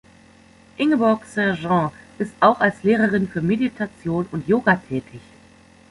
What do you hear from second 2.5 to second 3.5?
als Lehrerin für